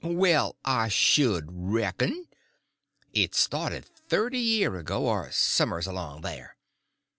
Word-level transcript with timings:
"Well, 0.03 0.55
I 0.65 0.87
should 0.87 1.45
reckon! 1.51 2.27
It 3.13 3.35
started 3.35 3.85
thirty 3.85 4.39
year 4.39 4.75
ago, 4.77 5.05
or 5.05 5.29
som'ers 5.31 5.85
along 5.85 6.21
there. 6.21 6.57